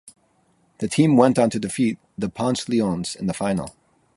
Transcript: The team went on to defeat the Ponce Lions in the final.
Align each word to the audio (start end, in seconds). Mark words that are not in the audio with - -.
The 0.79 0.87
team 0.87 1.15
went 1.15 1.37
on 1.37 1.51
to 1.51 1.59
defeat 1.59 1.99
the 2.17 2.27
Ponce 2.27 2.67
Lions 2.67 3.15
in 3.15 3.27
the 3.27 3.35
final. 3.35 3.75